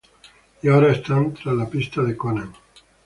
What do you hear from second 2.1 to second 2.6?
Conan.